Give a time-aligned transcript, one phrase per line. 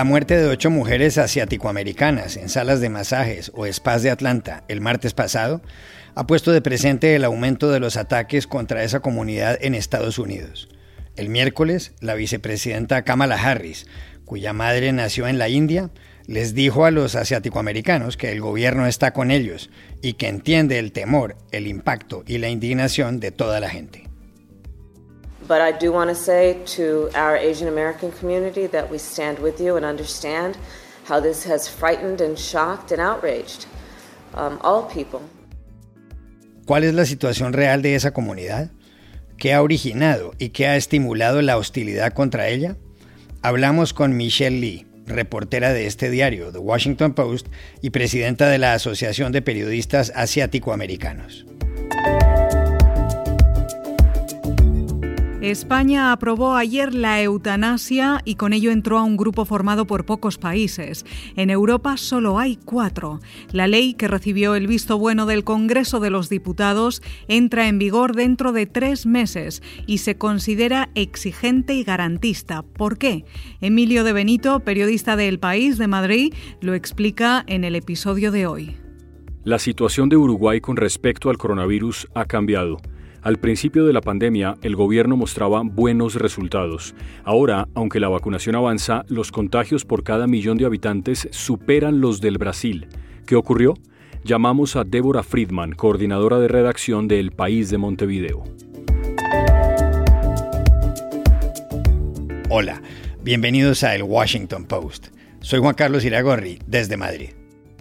[0.00, 4.80] La muerte de ocho mujeres asiático-americanas en salas de masajes o spas de Atlanta el
[4.80, 5.60] martes pasado
[6.14, 10.70] ha puesto de presente el aumento de los ataques contra esa comunidad en Estados Unidos.
[11.16, 13.88] El miércoles, la vicepresidenta Kamala Harris,
[14.24, 15.90] cuya madre nació en la India,
[16.26, 19.68] les dijo a los asiático-americanos que el gobierno está con ellos
[20.00, 24.09] y que entiende el temor, el impacto y la indignación de toda la gente.
[25.50, 29.60] But I do want to say to our Asian American community that we stand with
[29.60, 30.56] you and understand
[31.08, 33.66] how this has frightened and shocked and outraged
[34.36, 35.20] um, all people.
[36.66, 38.70] ¿Cuál es la situación real de esa comunidad?
[39.38, 42.76] ¿Qué ha originado y qué ha estimulado la hostilidad contra ella?
[43.42, 47.48] Hablamos con Michelle Lee, reportera de este diario, The Washington Post,
[47.82, 51.44] y presidenta de la Asociación de Periodistas Asiático-Americanos.
[55.40, 60.36] España aprobó ayer la eutanasia y con ello entró a un grupo formado por pocos
[60.36, 61.06] países.
[61.34, 63.20] En Europa solo hay cuatro.
[63.50, 68.14] La ley que recibió el visto bueno del Congreso de los Diputados entra en vigor
[68.14, 72.62] dentro de tres meses y se considera exigente y garantista.
[72.62, 73.24] ¿Por qué?
[73.62, 78.46] Emilio de Benito, periodista de El País de Madrid, lo explica en el episodio de
[78.46, 78.76] hoy.
[79.44, 82.76] La situación de Uruguay con respecto al coronavirus ha cambiado.
[83.22, 86.94] Al principio de la pandemia, el gobierno mostraba buenos resultados.
[87.22, 92.38] Ahora, aunque la vacunación avanza, los contagios por cada millón de habitantes superan los del
[92.38, 92.88] Brasil.
[93.26, 93.74] ¿Qué ocurrió?
[94.24, 98.42] Llamamos a Débora Friedman, coordinadora de redacción de El País de Montevideo.
[102.48, 102.80] Hola,
[103.22, 105.08] bienvenidos a El Washington Post.
[105.40, 107.30] Soy Juan Carlos Iragorri, desde Madrid.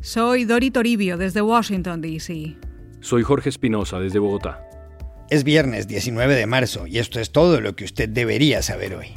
[0.01, 2.57] Soy Dori Toribio, desde Washington, D.C.
[2.99, 4.68] Soy Jorge Espinosa, desde Bogotá.
[5.29, 9.13] Es viernes 19 de marzo y esto es todo lo que usted debería saber hoy.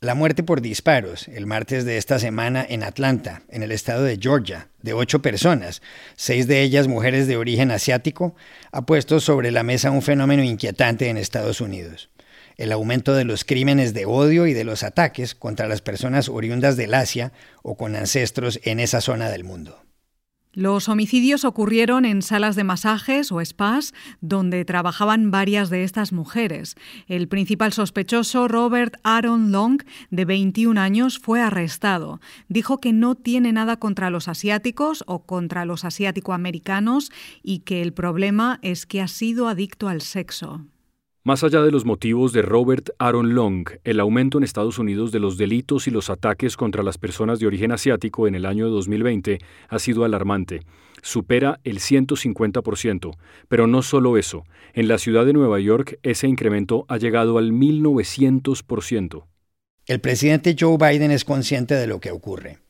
[0.00, 4.16] La muerte por disparos el martes de esta semana en Atlanta, en el estado de
[4.16, 5.82] Georgia, de ocho personas,
[6.16, 8.34] seis de ellas mujeres de origen asiático,
[8.72, 12.08] ha puesto sobre la mesa un fenómeno inquietante en Estados Unidos
[12.56, 16.76] el aumento de los crímenes de odio y de los ataques contra las personas oriundas
[16.76, 19.80] del Asia o con ancestros en esa zona del mundo.
[20.52, 26.74] Los homicidios ocurrieron en salas de masajes o spas donde trabajaban varias de estas mujeres.
[27.06, 29.80] El principal sospechoso, Robert Aaron Long,
[30.10, 32.20] de 21 años, fue arrestado.
[32.48, 37.12] Dijo que no tiene nada contra los asiáticos o contra los asiático-americanos
[37.44, 40.66] y que el problema es que ha sido adicto al sexo.
[41.22, 45.20] Más allá de los motivos de Robert Aaron Long, el aumento en Estados Unidos de
[45.20, 49.38] los delitos y los ataques contra las personas de origen asiático en el año 2020
[49.68, 50.62] ha sido alarmante.
[51.02, 53.10] Supera el 150%.
[53.48, 54.44] Pero no solo eso.
[54.72, 59.26] En la ciudad de Nueva York ese incremento ha llegado al 1900%.
[59.84, 62.60] El presidente Joe Biden es consciente de lo que ocurre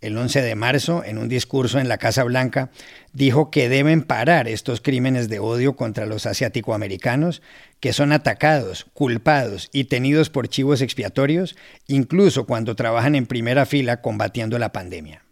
[0.00, 2.70] el 11 de marzo, en un discurso en la Casa Blanca,
[3.12, 7.42] dijo que deben parar estos crímenes de odio contra los asiático-americanos,
[7.80, 11.56] que son atacados, culpados y tenidos por chivos expiatorios,
[11.86, 15.22] incluso cuando trabajan en primera fila combatiendo la pandemia.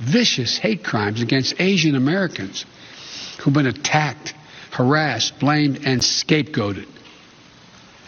[0.00, 2.64] Vicious hate crimes against Asian Americans
[3.38, 4.32] who've been attacked,
[4.70, 6.86] harassed, blamed, and scapegoated.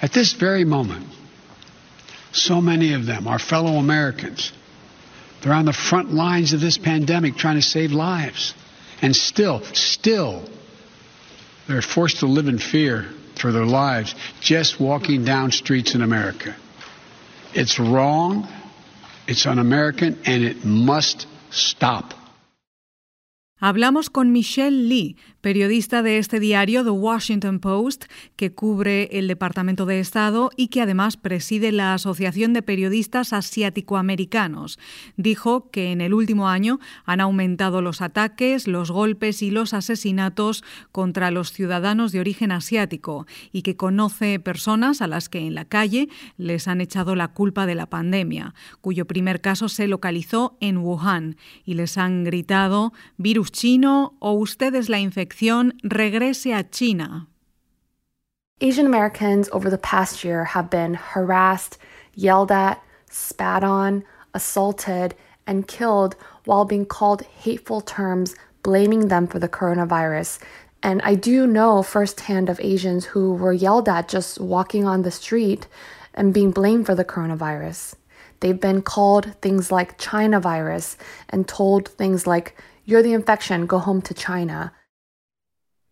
[0.00, 1.06] At this very moment,
[2.32, 4.52] so many of them, our fellow Americans,
[5.42, 8.54] They're on the front lines of this pandemic trying to save lives.
[9.02, 10.44] And still, still,
[11.66, 16.54] they're forced to live in fear for their lives just walking down streets in America.
[17.54, 18.46] It's wrong,
[19.26, 22.14] it's un American, and it must stop.
[23.62, 28.06] Hablamos con Michelle Lee, periodista de este diario The Washington Post,
[28.36, 34.78] que cubre el Departamento de Estado y que además preside la Asociación de Periodistas Asiático-Americanos.
[35.18, 40.64] Dijo que en el último año han aumentado los ataques, los golpes y los asesinatos
[40.90, 45.66] contra los ciudadanos de origen asiático y que conoce personas a las que en la
[45.66, 46.08] calle
[46.38, 51.36] les han echado la culpa de la pandemia, cuyo primer caso se localizó en Wuhan
[51.66, 57.26] y les han gritado virus chino o ustedes la infección regrese a China.
[58.60, 61.78] Asian Americans over the past year have been harassed,
[62.14, 64.04] yelled at, spat on,
[64.34, 65.14] assaulted,
[65.46, 66.14] and killed
[66.44, 70.38] while being called hateful terms, blaming them for the coronavirus.
[70.82, 75.10] And I do know firsthand of Asians who were yelled at just walking on the
[75.10, 75.66] street
[76.14, 77.94] and being blamed for the coronavirus.
[78.40, 80.96] They've been called things like China virus
[81.28, 82.56] and told things like,
[82.90, 84.72] You're the infection, go home to China.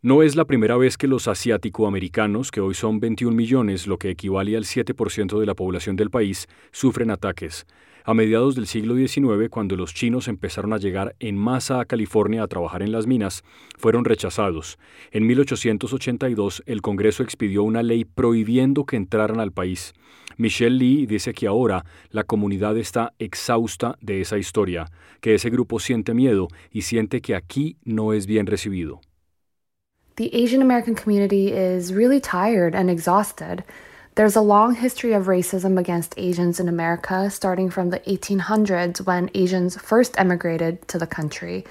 [0.02, 4.10] No es la primera vez que los asiático-americanos, que hoy son 21 millones, lo que
[4.10, 7.66] equivale al 7% de la población del país, sufren ataques.
[8.08, 12.42] A mediados del siglo XIX, cuando los chinos empezaron a llegar en masa a California
[12.42, 13.44] a trabajar en las minas,
[13.76, 14.78] fueron rechazados.
[15.10, 19.92] En 1882, el Congreso expidió una ley prohibiendo que entraran al país.
[20.38, 24.86] Michelle Lee dice que ahora la comunidad está exhausta de esa historia,
[25.20, 29.02] que ese grupo siente miedo y siente que aquí no es bien recibido.
[30.14, 33.64] The Asian American community is really tired and exhausted.
[34.18, 39.30] There's a long history of racism against Asians in America, starting from the 1800s when
[39.32, 41.64] Asians first emigrated to the country.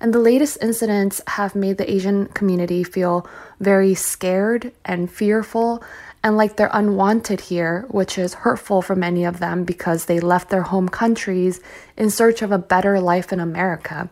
[0.00, 3.28] And the latest incidents have made the Asian community feel
[3.60, 5.84] very scared and fearful
[6.24, 10.48] and like they're unwanted here, which is hurtful for many of them because they left
[10.48, 11.60] their home countries
[11.98, 14.08] in search of a better life in America.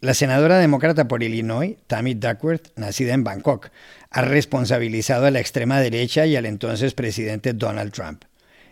[0.00, 3.68] La senadora demócrata por Illinois, Tammy Duckworth, nacida en Bangkok,
[4.08, 8.24] ha responsabilizado a la extrema derecha y al entonces presidente Donald Trump.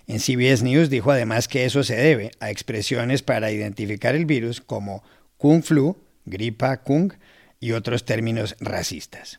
[0.06, 4.62] En CBS News dijo además que eso se debe a expresiones para identificar el virus
[4.62, 5.04] como
[5.36, 7.12] Kung Flu, gripa Kung
[7.60, 9.38] y otros términos racistas.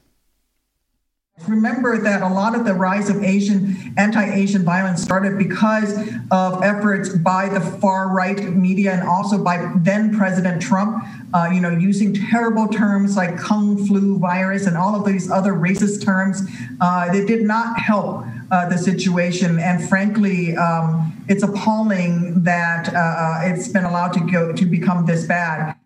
[1.48, 5.98] Remember that a lot of the rise of Asian, anti-Asian violence started because
[6.32, 11.04] of efforts by the far right media and also by then President Trump,
[11.34, 15.54] uh, you know, using terrible terms like kung flu virus and all of these other
[15.54, 16.42] racist terms.
[16.82, 22.98] Uh, they did not help uh, the situation, and frankly, um, it's appalling that uh,
[22.98, 25.79] uh, it's been allowed to go to become this bad.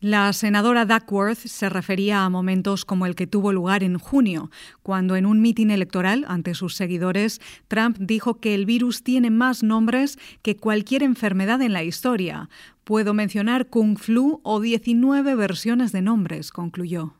[0.00, 4.50] La senadora Duckworth se refería a momentos como el que tuvo lugar en junio,
[4.82, 7.38] cuando en un mitin electoral ante sus seguidores,
[7.68, 12.48] Trump dijo que el virus tiene más nombres que cualquier enfermedad en la historia.
[12.84, 17.12] Puedo mencionar Kung Flu o 19 versiones de nombres, concluyó.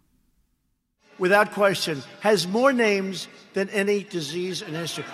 [1.19, 5.05] Without question, has more names than any disease in history.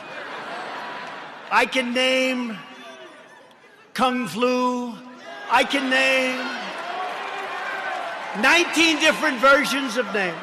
[1.51, 2.57] I can name
[3.93, 4.95] Kung Flu.
[5.51, 6.66] I can name
[8.43, 10.37] 19 different versions of names.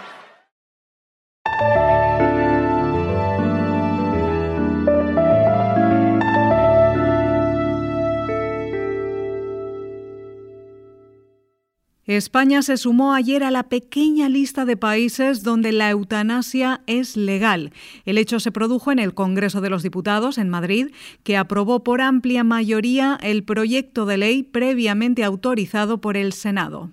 [12.05, 17.71] España se sumó ayer a la pequeña lista de países donde la eutanasia es legal.
[18.05, 20.87] El hecho se produjo en el Congreso de los Diputados en Madrid,
[21.23, 26.91] que aprobó por amplia mayoría el proyecto de ley previamente autorizado por el Senado.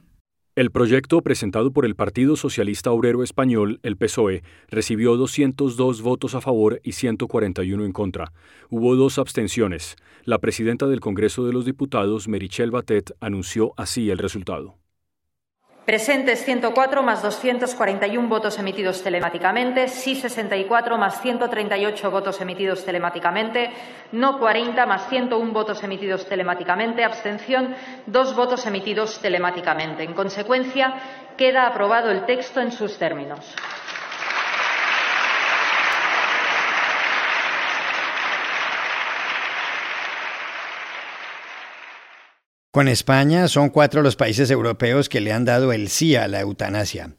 [0.61, 6.43] El proyecto presentado por el Partido Socialista Obrero Español, el PSOE, recibió 202 votos a
[6.43, 8.35] favor y 141 en contra.
[8.69, 9.97] Hubo dos abstenciones.
[10.25, 14.80] La presidenta del Congreso de los Diputados, Merichel Batet, anunció así el resultado.
[15.85, 23.73] Presentes 104 más 241 votos emitidos telemáticamente, sí 64 más 138 votos emitidos telemáticamente,
[24.13, 27.75] no 40 más 101 votos emitidos telemáticamente, abstención
[28.07, 30.05] dos votos emitidos telemáticamente.
[30.05, 30.95] En consecuencia,
[31.37, 33.57] queda aprobado el texto en sus términos.
[42.73, 46.39] Con España son cuatro los países europeos que le han dado el sí a la
[46.39, 47.15] eutanasia.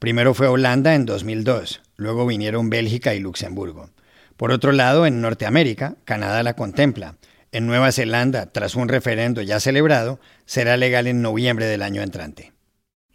[0.00, 3.90] Primero fue Holanda en 2002, luego vinieron Bélgica y Luxemburgo.
[4.36, 7.18] Por otro lado, en Norteamérica, Canadá la contempla.
[7.52, 12.55] En Nueva Zelanda, tras un referendo ya celebrado, será legal en noviembre del año entrante.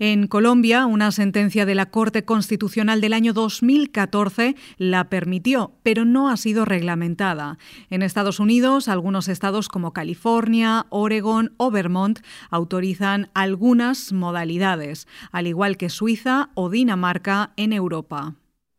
[0.04, 6.32] En Colombia, una sentencia de la Corte Constitucional del año 2014 la permitió, pero no
[6.32, 7.60] ha sido reglamentada.
[7.92, 15.78] En Estados Unidos, algunos estados como California, Oregon o Vermont autorizan algunas modalidades, al igual
[15.78, 18.34] que Suiza o Dinamarca en Europa.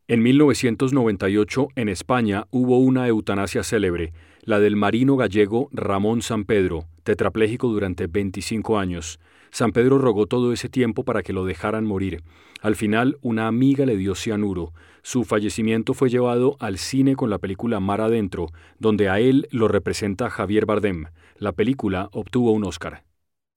[0.09, 4.13] En 1998, en España, hubo una eutanasia célebre,
[4.43, 9.21] la del marino gallego Ramón San Pedro, tetrapléjico durante 25 años.
[9.53, 12.23] San Pedro rogó todo ese tiempo para que lo dejaran morir.
[12.63, 14.73] Al final, una amiga le dio cianuro.
[15.03, 18.47] Su fallecimiento fue llevado al cine con la película Mar Adentro,
[18.79, 21.05] donde a él lo representa Javier Bardem.
[21.37, 23.05] La película obtuvo un Oscar.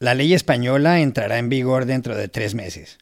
[0.01, 2.97] La ley española entrará en vigor dentro de tres meses.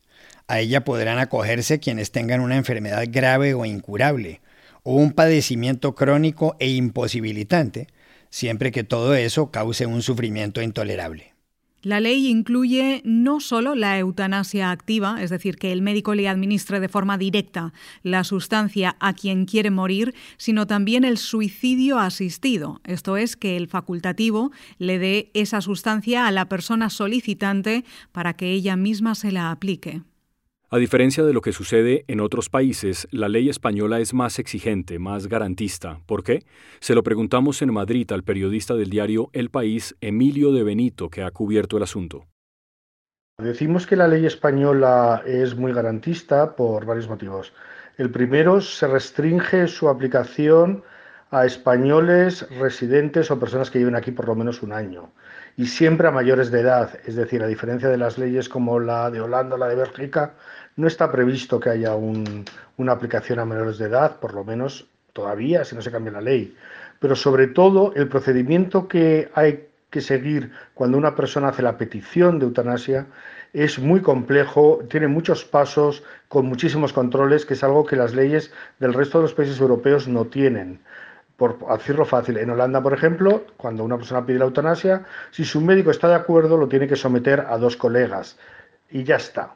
[0.48, 4.42] A ella podrán acogerse quienes tengan una enfermedad grave o incurable,
[4.84, 7.88] o un padecimiento crónico e imposibilitante,
[8.30, 11.33] siempre que todo eso cause un sufrimiento intolerable.
[11.84, 16.80] La ley incluye no solo la eutanasia activa, es decir, que el médico le administre
[16.80, 17.74] de forma directa
[18.04, 23.68] la sustancia a quien quiere morir, sino también el suicidio asistido, esto es, que el
[23.68, 29.52] facultativo le dé esa sustancia a la persona solicitante para que ella misma se la
[29.52, 30.04] aplique.
[30.74, 34.98] A diferencia de lo que sucede en otros países, la ley española es más exigente,
[34.98, 36.00] más garantista.
[36.08, 36.48] ¿Por qué?
[36.80, 41.22] Se lo preguntamos en Madrid al periodista del diario El País, Emilio de Benito, que
[41.22, 42.26] ha cubierto el asunto.
[43.38, 47.54] Decimos que la ley española es muy garantista por varios motivos.
[48.00, 50.84] El primero, se restringe su aplicación
[51.30, 55.14] a españoles residentes o personas que lleven aquí por lo menos un año
[55.56, 59.12] y siempre a mayores de edad, es decir, a diferencia de las leyes como la
[59.12, 60.34] de Holanda o la de Bélgica,
[60.76, 65.64] no está previsto que haya una aplicación a menores de edad, por lo menos todavía,
[65.64, 66.56] si no se cambia la ley.
[67.00, 72.40] Pero sobre todo, el procedimiento que hay que seguir cuando una persona hace la petición
[72.40, 73.06] de eutanasia
[73.54, 78.52] es muy complejo, tiene muchos pasos, con muchísimos controles, que es algo que las leyes
[78.80, 80.80] del resto de los países europeos no tienen.
[81.38, 85.62] Por decirlo fácil, en Holanda, por ejemplo, cuando una persona pide la eutanasia, si su
[85.62, 88.38] médico está de acuerdo, lo tiene que someter a dos colegas
[88.92, 89.56] y ya está.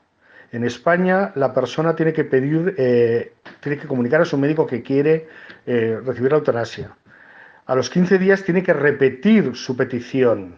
[0.51, 4.81] En España, la persona tiene que pedir, eh, tiene que comunicar a su médico que
[4.81, 5.27] quiere
[5.65, 6.95] eh, recibir la eutanasia.
[7.65, 10.57] A los 15 días tiene que repetir su petición.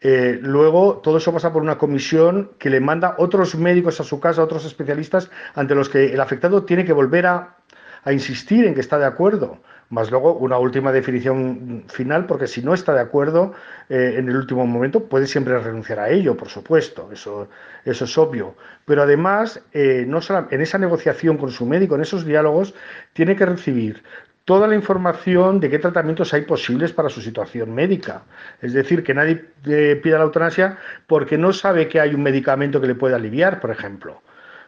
[0.00, 4.20] Eh, luego, todo eso pasa por una comisión que le manda otros médicos a su
[4.20, 7.56] casa, otros especialistas, ante los que el afectado tiene que volver a,
[8.04, 9.58] a insistir en que está de acuerdo
[9.90, 13.52] más luego una última definición final, porque si no está de acuerdo
[13.88, 17.48] eh, en el último momento, puede siempre renunciar a ello, por supuesto, eso,
[17.84, 18.56] eso es obvio.
[18.84, 22.74] Pero además, eh, no en esa negociación con su médico, en esos diálogos,
[23.12, 24.02] tiene que recibir
[24.44, 28.22] toda la información de qué tratamientos hay posibles para su situación médica.
[28.60, 32.80] Es decir, que nadie eh, pida la eutanasia porque no sabe que hay un medicamento
[32.80, 34.22] que le puede aliviar, por ejemplo.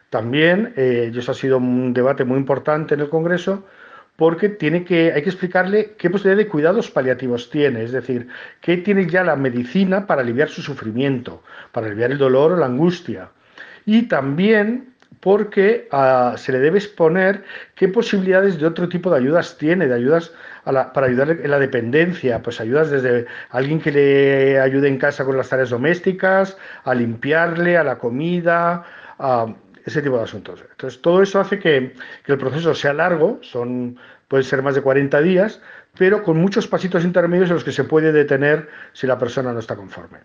[0.09, 3.65] También, eso ha sido un debate muy importante en el Congreso,
[4.17, 8.27] porque tiene que, hay que explicarle qué posibilidad de cuidados paliativos tiene, es decir,
[8.61, 12.65] qué tiene ya la medicina para aliviar su sufrimiento, para aliviar el dolor o la
[12.65, 13.29] angustia.
[13.85, 17.43] Y también porque ah, se le debe exponer
[17.75, 20.33] qué posibilidades de otro tipo de ayudas tiene, de ayudas
[20.63, 25.37] para ayudar en la dependencia, pues ayudas desde alguien que le ayude en casa con
[25.37, 28.83] las tareas domésticas, a limpiarle, a la comida,
[29.17, 29.45] a
[29.87, 30.63] ese tipo de asuntos.
[30.69, 31.93] Entonces, todo eso hace que,
[32.25, 35.61] el proceso sea largo, son, pueden ser más de 40 días,
[35.97, 39.59] pero con muchos pasitos intermedios en los que se puede detener si la persona no
[39.59, 40.19] está conforme.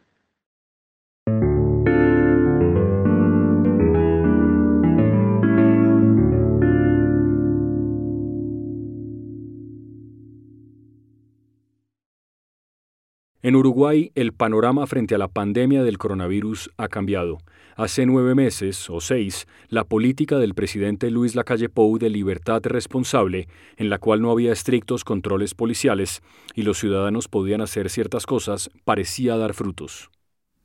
[13.44, 17.38] En Uruguay, el panorama frente a la pandemia del coronavirus ha cambiado.
[17.74, 23.48] Hace nueve meses o seis, la política del presidente Luis Lacalle Pou de libertad responsable,
[23.78, 26.22] en la cual no había estrictos controles policiales
[26.54, 30.11] y los ciudadanos podían hacer ciertas cosas, parecía dar frutos.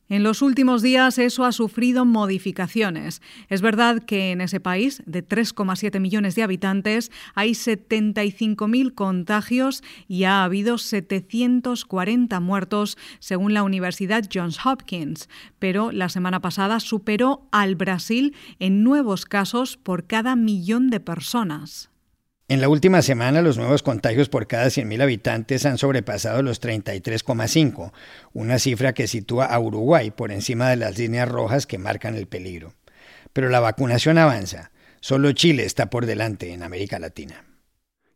[0.10, 3.22] En los últimos días eso ha sufrido modificaciones.
[3.50, 10.24] Es verdad que en ese país, de 3,7 millones de habitantes, hay 75.000 contagios y
[10.24, 15.28] ha habido 740 muertos, según la Universidad Johns Hopkins.
[15.60, 21.90] Pero la semana pasada superó al Brasil en nuevos casos por cada millón de personas.
[22.50, 27.92] En la última semana, los nuevos contagios por cada 100.000 habitantes han sobrepasado los 33,5,
[28.32, 32.28] una cifra que sitúa a Uruguay por encima de las líneas rojas que marcan el
[32.28, 32.74] peligro.
[33.34, 34.72] Pero la vacunación avanza.
[35.02, 37.44] Solo Chile está por delante en América Latina.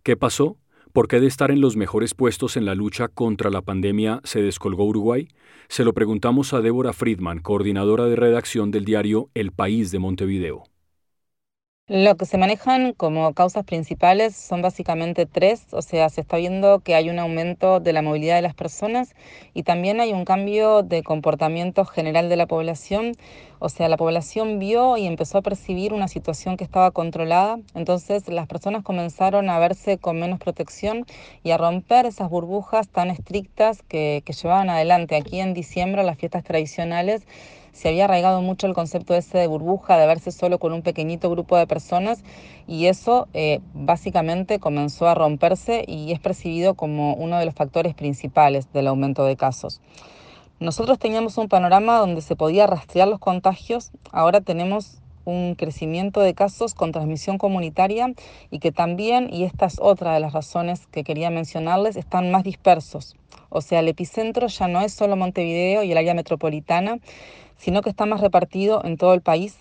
[0.01, 0.57] ¿Qué pasó?
[0.93, 4.41] ¿Por qué de estar en los mejores puestos en la lucha contra la pandemia se
[4.41, 5.27] descolgó Uruguay?
[5.67, 10.70] Se lo preguntamos a Débora Friedman, coordinadora de redacción del diario El País de Montevideo.
[11.93, 16.79] Lo que se manejan como causas principales son básicamente tres, o sea, se está viendo
[16.79, 19.13] que hay un aumento de la movilidad de las personas
[19.53, 23.11] y también hay un cambio de comportamiento general de la población,
[23.59, 28.25] o sea, la población vio y empezó a percibir una situación que estaba controlada, entonces
[28.29, 31.05] las personas comenzaron a verse con menos protección
[31.43, 35.17] y a romper esas burbujas tan estrictas que, que llevaban adelante.
[35.17, 37.23] Aquí en diciembre las fiestas tradicionales
[37.71, 41.29] se había arraigado mucho el concepto ese de burbuja, de verse solo con un pequeñito
[41.29, 42.23] grupo de personas
[42.67, 47.95] y eso eh, básicamente comenzó a romperse y es percibido como uno de los factores
[47.95, 49.81] principales del aumento de casos.
[50.59, 56.33] Nosotros teníamos un panorama donde se podía rastrear los contagios, ahora tenemos un crecimiento de
[56.33, 58.13] casos con transmisión comunitaria
[58.49, 62.43] y que también, y esta es otra de las razones que quería mencionarles, están más
[62.43, 63.15] dispersos.
[63.49, 66.99] O sea, el epicentro ya no es solo Montevideo y el área metropolitana,
[67.61, 69.55] sino que está más repartido en todo el país.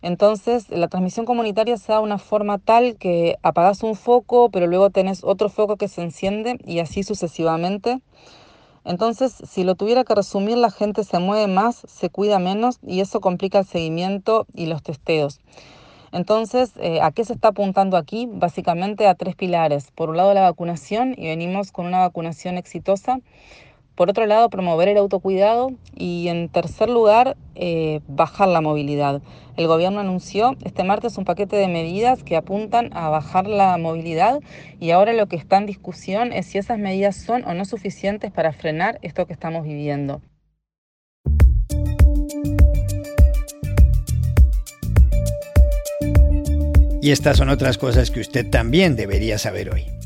[0.00, 4.66] Entonces, la transmisión comunitaria se da de una forma tal que apagas un foco, pero
[4.66, 8.00] luego tenés otro foco que se enciende y así sucesivamente.
[8.84, 13.00] Entonces, si lo tuviera que resumir, la gente se mueve más, se cuida menos y
[13.00, 15.40] eso complica el seguimiento y los testeos.
[16.12, 18.28] Entonces, eh, ¿a qué se está apuntando aquí?
[18.30, 19.90] Básicamente a tres pilares.
[19.92, 23.20] Por un lado, la vacunación, y venimos con una vacunación exitosa.
[23.94, 29.20] Por otro lado, promover el autocuidado y en tercer lugar, eh, bajar la movilidad.
[29.56, 34.40] El gobierno anunció este martes un paquete de medidas que apuntan a bajar la movilidad
[34.80, 38.32] y ahora lo que está en discusión es si esas medidas son o no suficientes
[38.32, 40.22] para frenar esto que estamos viviendo.
[47.02, 50.01] Y estas son otras cosas que usted también debería saber hoy.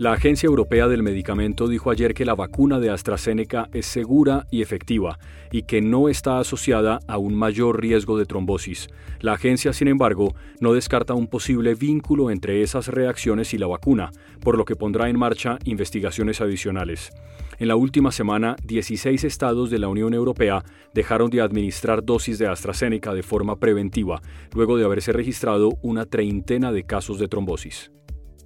[0.00, 4.62] La Agencia Europea del Medicamento dijo ayer que la vacuna de AstraZeneca es segura y
[4.62, 5.18] efectiva
[5.50, 8.86] y que no está asociada a un mayor riesgo de trombosis.
[9.18, 14.12] La agencia, sin embargo, no descarta un posible vínculo entre esas reacciones y la vacuna,
[14.40, 17.10] por lo que pondrá en marcha investigaciones adicionales.
[17.58, 20.64] En la última semana, 16 estados de la Unión Europea
[20.94, 24.22] dejaron de administrar dosis de AstraZeneca de forma preventiva,
[24.54, 27.90] luego de haberse registrado una treintena de casos de trombosis.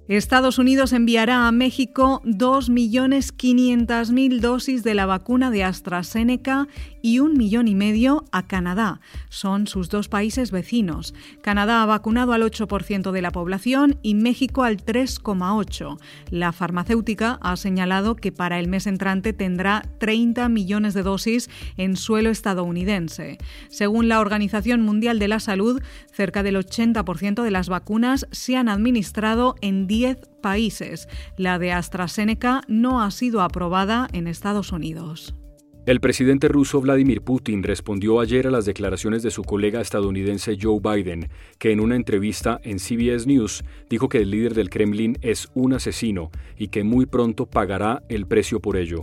[0.09, 6.67] Estados Unidos enviará a México 2.500.000 dosis de la vacuna de AstraZeneca
[7.01, 8.99] y un millón y medio a Canadá.
[9.29, 11.13] Son sus dos países vecinos.
[11.41, 15.97] Canadá ha vacunado al 8% de la población y México al 3,8%.
[16.29, 21.95] La farmacéutica ha señalado que para el mes entrante tendrá 30 millones de dosis en
[21.95, 23.37] suelo estadounidense.
[23.69, 25.81] Según la Organización Mundial de la Salud,
[26.11, 31.07] cerca del 80% de las vacunas se han administrado en 10 países.
[31.37, 35.35] La de AstraZeneca no ha sido aprobada en Estados Unidos.
[35.85, 40.79] El presidente ruso Vladimir Putin respondió ayer a las declaraciones de su colega estadounidense Joe
[40.79, 45.49] Biden, que en una entrevista en CBS News dijo que el líder del Kremlin es
[45.53, 49.01] un asesino y que muy pronto pagará el precio por ello.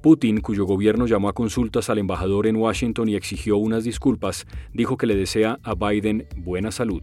[0.00, 4.96] Putin, cuyo gobierno llamó a consultas al embajador en Washington y exigió unas disculpas, dijo
[4.96, 7.02] que le desea a Biden buena salud.